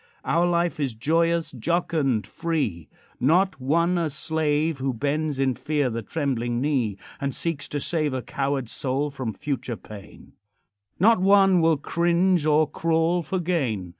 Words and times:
Our 0.25 0.47
life 0.47 0.79
is 0.79 0.95
joyous, 0.95 1.51
jocund, 1.51 2.25
free 2.25 2.89
Not 3.19 3.61
one 3.61 3.99
a 3.99 4.09
slave 4.09 4.79
Who 4.79 4.95
bends 4.95 5.39
in 5.39 5.53
fear 5.53 5.91
the 5.91 6.01
trembling 6.01 6.59
knee, 6.59 6.97
And 7.19 7.35
seeks 7.35 7.67
to 7.67 7.79
save 7.79 8.11
A 8.15 8.23
coward 8.23 8.67
soul 8.67 9.11
from 9.11 9.31
future 9.31 9.77
pain; 9.77 10.33
Not 10.99 11.21
one 11.21 11.61
will 11.61 11.77
cringe 11.77 12.47
or 12.47 12.67
crawl 12.67 13.21
for 13.21 13.39
gain. 13.39 13.89